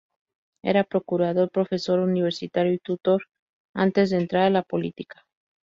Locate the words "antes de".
3.75-4.17